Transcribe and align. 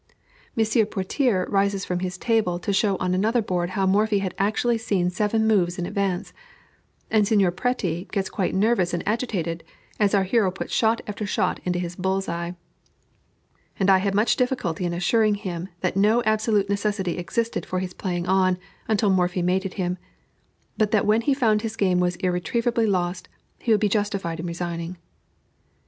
Monsieur 0.55 0.83
Potier 0.87 1.45
rises 1.47 1.85
from 1.85 1.99
his 1.99 2.17
table 2.17 2.57
to 2.57 2.73
show 2.73 2.97
on 2.97 3.13
another 3.13 3.39
board 3.43 3.69
how 3.77 3.85
Morphy 3.85 4.17
had 4.17 4.33
actually 4.39 4.79
seen 4.79 5.11
seven 5.11 5.45
moves 5.45 5.77
in 5.77 5.85
advance; 5.85 6.33
and 7.11 7.27
Signor 7.27 7.51
Préti 7.51 8.11
gets 8.11 8.27
quite 8.27 8.55
nervous 8.55 8.95
and 8.95 9.07
agitated 9.07 9.63
as 9.99 10.15
our 10.15 10.23
hero 10.23 10.49
puts 10.49 10.73
shot 10.73 11.01
after 11.05 11.27
shot 11.27 11.59
into 11.65 11.77
his 11.77 11.95
bull's 11.95 12.27
eye; 12.27 12.55
and 13.79 13.91
I 13.91 13.99
had 13.99 14.15
much 14.15 14.37
difficulty 14.37 14.85
in 14.85 14.93
assuring 14.95 15.35
him 15.35 15.69
that 15.81 15.95
no 15.95 16.23
absolute 16.23 16.67
necessity 16.67 17.19
existed 17.19 17.63
for 17.63 17.77
his 17.77 17.93
playing 17.93 18.25
on, 18.25 18.57
until 18.87 19.11
Morphy 19.11 19.43
mated 19.43 19.75
him; 19.75 19.99
but 20.79 20.89
that 20.89 21.05
when 21.05 21.21
he 21.21 21.35
found 21.35 21.61
his 21.61 21.75
game 21.75 21.99
was 21.99 22.15
irretrievably 22.15 22.87
lost, 22.87 23.29
he 23.59 23.69
would 23.71 23.79
be 23.79 23.87
justified 23.87 24.39
in 24.39 24.47
resigning. 24.47 24.97